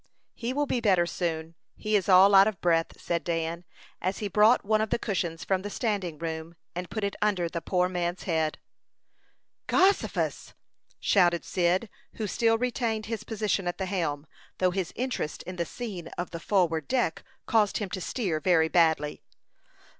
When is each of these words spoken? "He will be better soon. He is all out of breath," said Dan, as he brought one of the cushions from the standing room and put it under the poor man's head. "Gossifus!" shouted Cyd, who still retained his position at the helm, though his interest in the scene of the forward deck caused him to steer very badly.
"He 0.33 0.51
will 0.51 0.65
be 0.65 0.81
better 0.81 1.05
soon. 1.05 1.53
He 1.75 1.95
is 1.95 2.09
all 2.09 2.33
out 2.33 2.47
of 2.47 2.59
breath," 2.59 2.99
said 2.99 3.23
Dan, 3.23 3.65
as 4.01 4.17
he 4.17 4.27
brought 4.27 4.65
one 4.65 4.81
of 4.81 4.89
the 4.89 4.97
cushions 4.97 5.43
from 5.43 5.61
the 5.61 5.69
standing 5.69 6.17
room 6.17 6.55
and 6.73 6.89
put 6.89 7.03
it 7.03 7.15
under 7.21 7.47
the 7.47 7.61
poor 7.61 7.87
man's 7.87 8.23
head. 8.23 8.57
"Gossifus!" 9.67 10.55
shouted 10.99 11.45
Cyd, 11.45 11.87
who 12.15 12.25
still 12.25 12.57
retained 12.57 13.05
his 13.05 13.23
position 13.23 13.67
at 13.67 13.77
the 13.77 13.85
helm, 13.85 14.25
though 14.57 14.71
his 14.71 14.91
interest 14.95 15.43
in 15.43 15.57
the 15.57 15.65
scene 15.65 16.07
of 16.17 16.31
the 16.31 16.39
forward 16.39 16.87
deck 16.87 17.21
caused 17.45 17.77
him 17.77 17.89
to 17.91 18.01
steer 18.01 18.39
very 18.39 18.69
badly. 18.69 19.21